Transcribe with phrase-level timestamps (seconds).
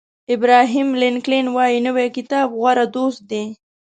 [0.33, 3.43] ابراهیم لینکلن وایي نوی کتاب غوره دوست دی.